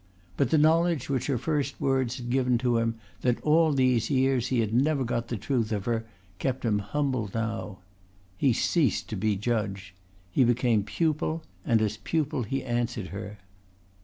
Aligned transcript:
But 0.35 0.49
the 0.49 0.57
knowledge 0.57 1.11
which 1.11 1.27
her 1.27 1.37
first 1.37 1.79
words 1.79 2.17
had 2.17 2.31
given 2.31 2.57
to 2.57 2.77
him, 2.79 2.95
that 3.21 3.39
all 3.41 3.71
these 3.71 4.09
years 4.09 4.47
he 4.47 4.59
had 4.59 4.73
never 4.73 5.03
got 5.03 5.27
the 5.27 5.37
truth 5.37 5.71
of 5.71 5.85
her, 5.85 6.07
kept 6.39 6.65
him 6.65 6.79
humble 6.79 7.29
now. 7.35 7.81
He 8.35 8.51
ceased 8.51 9.09
to 9.09 9.15
be 9.15 9.35
judge. 9.35 9.93
He 10.31 10.43
became 10.43 10.81
pupil 10.83 11.43
and 11.63 11.83
as 11.83 11.97
pupil 11.97 12.41
he 12.41 12.63
answered 12.63 13.09
her. 13.09 13.37